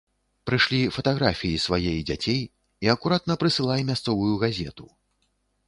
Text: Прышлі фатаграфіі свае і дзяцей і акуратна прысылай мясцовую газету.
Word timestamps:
Прышлі 0.49 0.79
фатаграфіі 0.95 1.59
свае 1.65 1.91
і 1.91 2.01
дзяцей 2.09 2.39
і 2.87 2.91
акуратна 2.95 3.33
прысылай 3.45 3.87
мясцовую 3.93 4.35
газету. 4.49 4.85